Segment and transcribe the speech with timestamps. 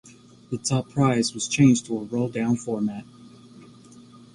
[0.49, 3.05] The top prize was changed to a rolldown format.